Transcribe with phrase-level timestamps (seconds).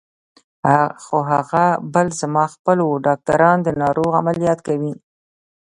[1.03, 4.93] خو هغه بل زما خپل و، ډاکټران د ناروغ عملیات کوي.